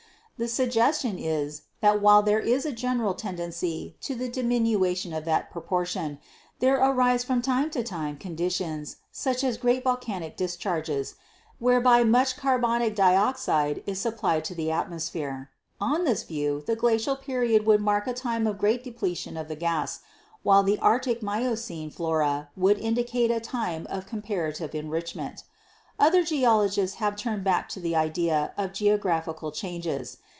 [0.37, 5.23] The suggestion is that while there is a gen eral tendency to the diminution of
[5.25, 6.17] that proportion
[6.57, 11.13] there arise from time to time conditions, such as great volcanic discharges,
[11.59, 15.51] whereby much carbonic dioxide is supplied to the atmosphere.
[15.79, 19.55] On this view the Glacial Period would mark a time of great depletion of the
[19.55, 19.99] gas,
[20.41, 25.43] while the Arctic Miocene flora would indicate a time of comparative en HISTORICAL GEOLOGY 235
[25.43, 26.03] richment.
[26.03, 30.17] Other geologists have turned back to the idea of geographical changes.